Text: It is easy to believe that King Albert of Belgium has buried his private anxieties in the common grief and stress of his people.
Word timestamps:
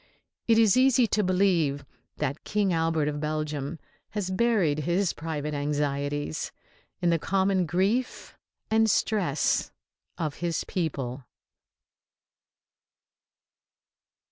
It 0.47 0.57
is 0.57 0.75
easy 0.75 1.05
to 1.05 1.23
believe 1.23 1.85
that 2.17 2.43
King 2.43 2.73
Albert 2.73 3.07
of 3.07 3.19
Belgium 3.19 3.77
has 4.09 4.31
buried 4.31 4.79
his 4.79 5.13
private 5.13 5.53
anxieties 5.53 6.51
in 7.03 7.11
the 7.11 7.19
common 7.19 7.67
grief 7.67 8.35
and 8.71 8.89
stress 8.89 9.71
of 10.17 10.37
his 10.37 10.63
people. 10.63 11.25